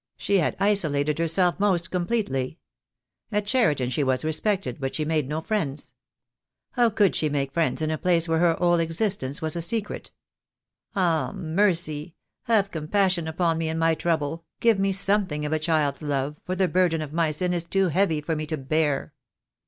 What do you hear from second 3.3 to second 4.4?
At Cheriton she was